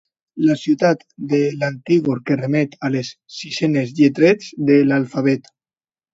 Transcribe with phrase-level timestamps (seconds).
[0.45, 1.03] La ciutat
[1.33, 5.55] de l'antigor que remet a les sisenes lletres de l'alfabet.